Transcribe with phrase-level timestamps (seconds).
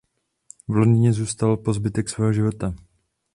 [0.67, 2.73] V Londýně zůstal po zbytek svého života.